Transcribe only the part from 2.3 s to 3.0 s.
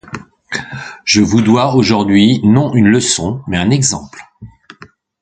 non une